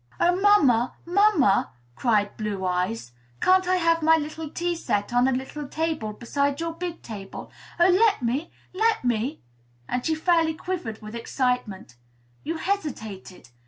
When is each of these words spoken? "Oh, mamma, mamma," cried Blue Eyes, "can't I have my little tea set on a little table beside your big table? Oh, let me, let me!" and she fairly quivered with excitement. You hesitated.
"Oh, 0.19 0.35
mamma, 0.35 0.95
mamma," 1.05 1.73
cried 1.95 2.35
Blue 2.35 2.65
Eyes, 2.65 3.11
"can't 3.39 3.67
I 3.67 3.75
have 3.75 4.01
my 4.01 4.17
little 4.17 4.49
tea 4.49 4.73
set 4.75 5.13
on 5.13 5.27
a 5.27 5.31
little 5.31 5.67
table 5.67 6.11
beside 6.11 6.59
your 6.59 6.73
big 6.73 7.03
table? 7.03 7.51
Oh, 7.79 7.87
let 7.89 8.23
me, 8.23 8.49
let 8.73 9.05
me!" 9.05 9.43
and 9.87 10.03
she 10.03 10.15
fairly 10.15 10.55
quivered 10.55 11.03
with 11.03 11.13
excitement. 11.13 11.97
You 12.43 12.57
hesitated. 12.57 13.49